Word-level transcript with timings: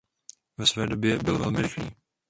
Ve 0.57 0.67
své 0.67 0.87
době 0.87 1.19
byl 1.19 1.39
velmi 1.39 1.61
rychlý. 1.61 1.91